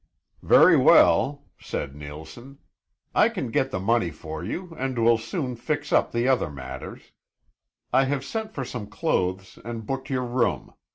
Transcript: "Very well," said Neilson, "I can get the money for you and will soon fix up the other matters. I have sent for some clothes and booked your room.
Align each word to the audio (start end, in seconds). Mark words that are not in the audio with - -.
"Very 0.41 0.75
well," 0.75 1.43
said 1.59 1.93
Neilson, 1.95 2.57
"I 3.13 3.29
can 3.29 3.51
get 3.51 3.69
the 3.69 3.79
money 3.79 4.09
for 4.09 4.43
you 4.43 4.75
and 4.79 4.97
will 4.97 5.19
soon 5.19 5.55
fix 5.55 5.93
up 5.93 6.11
the 6.11 6.27
other 6.27 6.49
matters. 6.49 7.11
I 7.93 8.05
have 8.05 8.25
sent 8.25 8.51
for 8.51 8.65
some 8.65 8.87
clothes 8.87 9.59
and 9.63 9.85
booked 9.85 10.09
your 10.09 10.25
room. 10.25 10.73